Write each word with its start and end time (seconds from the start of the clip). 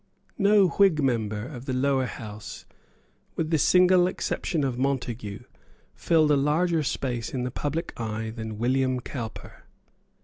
No 0.39 0.67
Whig 0.69 0.99
member 1.03 1.45
of 1.45 1.65
the 1.65 1.73
lower 1.73 2.07
House, 2.07 2.65
with 3.35 3.51
the 3.51 3.59
single 3.59 4.07
exception 4.07 4.63
of 4.63 4.79
Montague, 4.79 5.43
filled 5.93 6.31
a 6.31 6.35
larger 6.35 6.81
space 6.81 7.35
in 7.35 7.43
the 7.43 7.51
public 7.51 7.93
eye 8.01 8.31
than 8.31 8.57
William 8.57 8.99
Cowper. 8.99 9.65